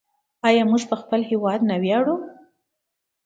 [0.47, 2.15] آیا موږ په خپل هیواد نه ویاړو؟